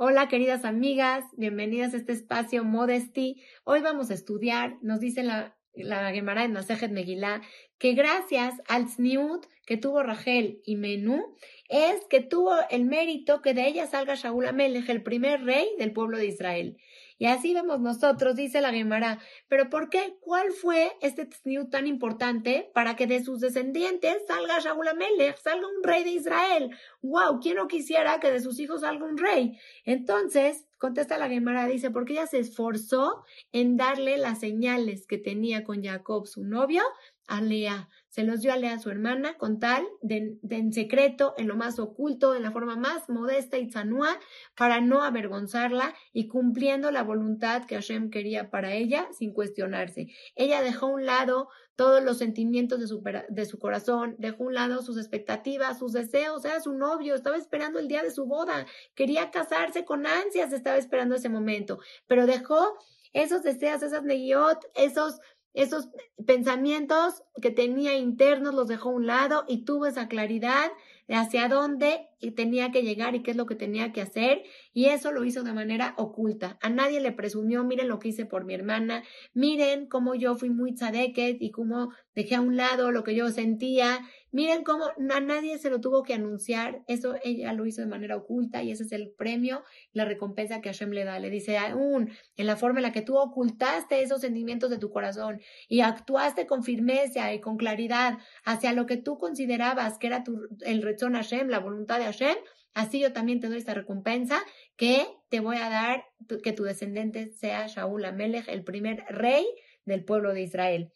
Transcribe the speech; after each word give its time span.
Hola 0.00 0.28
queridas 0.28 0.64
amigas, 0.64 1.24
bienvenidas 1.36 1.92
a 1.92 1.96
este 1.96 2.12
espacio 2.12 2.62
Modesty. 2.62 3.42
Hoy 3.64 3.80
vamos 3.80 4.12
a 4.12 4.14
estudiar, 4.14 4.76
nos 4.80 5.00
dice 5.00 5.24
la, 5.24 5.58
la 5.74 6.12
Gemara 6.12 6.44
en 6.44 6.52
Masejet 6.52 6.92
Megillah, 6.92 7.42
que 7.78 7.92
gracias 7.92 8.54
al 8.66 8.86
Tzniut 8.86 9.46
que 9.66 9.76
tuvo 9.76 10.02
Rachel 10.02 10.62
y 10.64 10.76
Menú, 10.76 11.36
es 11.68 12.04
que 12.08 12.20
tuvo 12.20 12.54
el 12.70 12.86
mérito 12.86 13.42
que 13.42 13.52
de 13.52 13.66
ella 13.68 13.86
salga 13.86 14.14
Shaul 14.14 14.46
Amelech, 14.46 14.88
el 14.88 15.02
primer 15.02 15.44
rey 15.44 15.68
del 15.78 15.92
pueblo 15.92 16.16
de 16.16 16.26
Israel. 16.26 16.78
Y 17.18 17.26
así 17.26 17.52
vemos 17.52 17.80
nosotros, 17.80 18.36
dice 18.36 18.60
la 18.60 18.72
Gemara. 18.72 19.18
Pero 19.48 19.68
¿por 19.68 19.90
qué? 19.90 20.16
¿Cuál 20.20 20.52
fue 20.52 20.92
este 21.02 21.26
tzniut 21.26 21.68
tan 21.68 21.86
importante 21.86 22.70
para 22.72 22.94
que 22.94 23.08
de 23.08 23.22
sus 23.22 23.40
descendientes 23.40 24.22
salga 24.26 24.60
Shaul 24.60 24.86
Amelech, 24.86 25.36
salga 25.36 25.66
un 25.66 25.82
rey 25.82 26.04
de 26.04 26.10
Israel? 26.10 26.70
¡Wow! 27.02 27.40
¿Quién 27.40 27.56
no 27.56 27.66
quisiera 27.66 28.20
que 28.20 28.30
de 28.30 28.40
sus 28.40 28.60
hijos 28.60 28.82
salga 28.82 29.04
un 29.04 29.18
rey? 29.18 29.58
Entonces, 29.84 30.64
contesta 30.78 31.18
la 31.18 31.28
Gemara, 31.28 31.66
dice, 31.66 31.90
porque 31.90 32.12
ella 32.12 32.26
se 32.28 32.38
esforzó 32.38 33.24
en 33.52 33.76
darle 33.76 34.16
las 34.16 34.38
señales 34.38 35.06
que 35.06 35.18
tenía 35.18 35.64
con 35.64 35.82
Jacob, 35.82 36.26
su 36.26 36.44
novio, 36.44 36.84
a 37.28 37.40
Lea. 37.40 37.88
Se 38.08 38.24
los 38.24 38.40
dio 38.40 38.52
a 38.52 38.56
Lea 38.56 38.78
su 38.80 38.90
hermana 38.90 39.36
con 39.36 39.60
tal 39.60 39.86
de, 40.00 40.38
en 40.50 40.72
secreto, 40.72 41.34
en 41.36 41.46
lo 41.46 41.56
más 41.56 41.78
oculto, 41.78 42.34
en 42.34 42.42
la 42.42 42.50
forma 42.50 42.74
más 42.74 43.08
modesta 43.08 43.58
y 43.58 43.70
zanúa, 43.70 44.18
para 44.56 44.80
no 44.80 45.02
avergonzarla 45.02 45.94
y 46.12 46.26
cumpliendo 46.26 46.90
la 46.90 47.02
voluntad 47.04 47.66
que 47.66 47.76
Hashem 47.76 48.10
quería 48.10 48.50
para 48.50 48.72
ella 48.72 49.08
sin 49.16 49.32
cuestionarse. 49.32 50.08
Ella 50.34 50.62
dejó 50.62 50.86
a 50.86 50.94
un 50.94 51.06
lado 51.06 51.48
todos 51.76 52.02
los 52.02 52.18
sentimientos 52.18 52.80
de 52.80 52.88
su, 52.88 53.04
de 53.28 53.44
su 53.44 53.58
corazón, 53.60 54.16
dejó 54.18 54.42
a 54.42 54.46
un 54.48 54.54
lado 54.54 54.82
sus 54.82 54.96
expectativas, 54.96 55.78
sus 55.78 55.92
deseos, 55.92 56.44
era 56.44 56.60
su 56.60 56.72
novio, 56.72 57.14
estaba 57.14 57.36
esperando 57.36 57.78
el 57.78 57.86
día 57.86 58.02
de 58.02 58.10
su 58.10 58.26
boda, 58.26 58.66
quería 58.96 59.30
casarse 59.30 59.84
con 59.84 60.06
ansias, 60.06 60.52
estaba 60.52 60.76
esperando 60.76 61.14
ese 61.14 61.28
momento, 61.28 61.78
pero 62.08 62.26
dejó 62.26 62.76
esos 63.12 63.42
deseos, 63.42 63.82
esas 63.82 64.02
negiot, 64.02 64.58
esos 64.74 65.20
esos 65.54 65.88
pensamientos 66.26 67.22
que 67.40 67.50
tenía 67.50 67.96
internos 67.96 68.54
los 68.54 68.68
dejó 68.68 68.90
a 68.90 68.92
un 68.92 69.06
lado 69.06 69.44
y 69.48 69.64
tuvo 69.64 69.86
esa 69.86 70.08
claridad 70.08 70.70
hacia 71.08 71.48
dónde 71.48 72.08
tenía 72.36 72.70
que 72.72 72.82
llegar 72.82 73.14
y 73.14 73.22
qué 73.22 73.30
es 73.30 73.36
lo 73.36 73.46
que 73.46 73.54
tenía 73.54 73.92
que 73.92 74.00
hacer 74.00 74.42
y 74.72 74.86
eso 74.86 75.12
lo 75.12 75.24
hizo 75.24 75.42
de 75.44 75.52
manera 75.52 75.94
oculta. 75.96 76.58
A 76.60 76.68
nadie 76.68 77.00
le 77.00 77.12
presumió, 77.12 77.64
miren 77.64 77.88
lo 77.88 77.98
que 77.98 78.08
hice 78.08 78.26
por 78.26 78.44
mi 78.44 78.54
hermana, 78.54 79.04
miren 79.34 79.86
cómo 79.86 80.14
yo 80.14 80.34
fui 80.34 80.50
muy 80.50 80.74
tzadeket 80.74 81.40
y 81.40 81.50
cómo 81.50 81.90
dejé 82.14 82.34
a 82.34 82.40
un 82.40 82.56
lado 82.56 82.90
lo 82.90 83.04
que 83.04 83.14
yo 83.14 83.30
sentía, 83.30 84.00
miren 84.32 84.64
cómo 84.64 84.86
a 84.86 85.20
nadie 85.20 85.58
se 85.58 85.70
lo 85.70 85.80
tuvo 85.80 86.02
que 86.02 86.14
anunciar, 86.14 86.82
eso 86.88 87.14
ella 87.22 87.52
lo 87.52 87.66
hizo 87.66 87.80
de 87.80 87.86
manera 87.86 88.16
oculta 88.16 88.62
y 88.62 88.72
ese 88.72 88.82
es 88.82 88.92
el 88.92 89.10
premio, 89.10 89.62
la 89.92 90.04
recompensa 90.04 90.60
que 90.60 90.68
Hashem 90.68 90.90
le 90.90 91.04
da. 91.04 91.18
Le 91.20 91.30
dice, 91.30 91.56
aún 91.56 92.10
en 92.36 92.46
la 92.46 92.56
forma 92.56 92.80
en 92.80 92.84
la 92.84 92.92
que 92.92 93.02
tú 93.02 93.16
ocultaste 93.16 94.02
esos 94.02 94.20
sentimientos 94.20 94.70
de 94.70 94.78
tu 94.78 94.90
corazón 94.90 95.40
y 95.68 95.80
actuaste 95.80 96.46
con 96.46 96.64
firmeza 96.64 97.32
y 97.32 97.40
con 97.40 97.56
claridad 97.56 98.18
hacia 98.44 98.72
lo 98.72 98.86
que 98.86 98.96
tú 98.96 99.18
considerabas 99.18 99.98
que 99.98 100.08
era 100.08 100.24
tu, 100.24 100.48
el 100.62 100.82
rezón 100.98 101.14
Hashem, 101.14 101.48
la 101.48 101.60
voluntad 101.60 101.98
de 101.98 102.06
Hashem, 102.06 102.36
así 102.74 103.00
yo 103.00 103.12
también 103.12 103.40
te 103.40 103.48
doy 103.48 103.58
esta 103.58 103.74
recompensa 103.74 104.40
que 104.76 105.06
te 105.28 105.38
voy 105.38 105.56
a 105.56 105.70
dar 105.70 106.04
que 106.42 106.52
tu 106.52 106.64
descendiente 106.64 107.30
sea 107.30 107.68
Shaul 107.68 108.04
Amelech, 108.04 108.48
el 108.48 108.64
primer 108.64 109.04
rey 109.08 109.46
del 109.84 110.04
pueblo 110.04 110.34
de 110.34 110.42
Israel. 110.42 110.92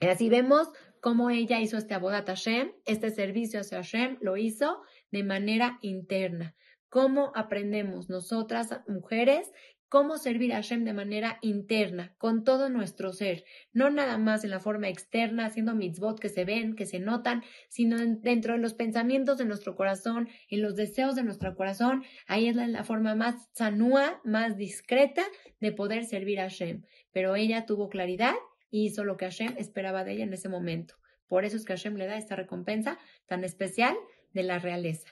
Y 0.00 0.06
así 0.06 0.28
vemos 0.28 0.68
cómo 1.00 1.30
ella 1.30 1.60
hizo 1.60 1.78
este 1.78 1.94
abodat 1.94 2.26
Hashem, 2.26 2.72
este 2.84 3.10
servicio 3.10 3.60
hacia 3.60 3.78
Hashem, 3.78 4.18
lo 4.20 4.36
hizo 4.36 4.82
de 5.10 5.24
manera 5.24 5.78
interna. 5.80 6.54
¿Cómo 6.90 7.32
aprendemos 7.34 8.10
nosotras, 8.10 8.68
mujeres, 8.86 9.50
cómo 9.92 10.16
servir 10.16 10.54
a 10.54 10.56
Hashem 10.56 10.84
de 10.84 10.94
manera 10.94 11.38
interna, 11.42 12.14
con 12.16 12.44
todo 12.44 12.70
nuestro 12.70 13.12
ser, 13.12 13.44
no 13.74 13.90
nada 13.90 14.16
más 14.16 14.42
en 14.42 14.48
la 14.48 14.58
forma 14.58 14.88
externa, 14.88 15.44
haciendo 15.44 15.74
mitzvot 15.74 16.18
que 16.18 16.30
se 16.30 16.46
ven, 16.46 16.76
que 16.76 16.86
se 16.86 16.98
notan, 16.98 17.42
sino 17.68 17.98
dentro 17.98 18.54
de 18.54 18.58
los 18.58 18.72
pensamientos 18.72 19.36
de 19.36 19.44
nuestro 19.44 19.76
corazón, 19.76 20.30
en 20.48 20.62
los 20.62 20.76
deseos 20.76 21.14
de 21.14 21.24
nuestro 21.24 21.54
corazón, 21.54 22.04
ahí 22.26 22.48
es 22.48 22.56
la, 22.56 22.84
forma 22.84 23.14
más 23.14 23.50
sanúa, 23.52 24.22
más 24.24 24.56
discreta 24.56 25.24
de 25.60 25.72
poder 25.72 26.06
servir 26.06 26.40
a 26.40 26.44
Hashem. 26.44 26.84
Pero 27.12 27.36
ella 27.36 27.66
tuvo 27.66 27.90
claridad 27.90 28.36
y 28.70 28.86
hizo 28.86 29.04
lo 29.04 29.18
que 29.18 29.26
Hashem 29.26 29.56
esperaba 29.58 30.04
de 30.04 30.12
ella 30.12 30.24
en 30.24 30.32
ese 30.32 30.48
momento. 30.48 30.94
Por 31.28 31.44
eso 31.44 31.58
es 31.58 31.66
que 31.66 31.74
Hashem 31.74 31.96
le 31.96 32.06
da 32.06 32.16
esta 32.16 32.34
recompensa 32.34 32.98
tan 33.26 33.44
especial 33.44 33.94
de 34.32 34.42
la 34.42 34.58
realeza. 34.58 35.10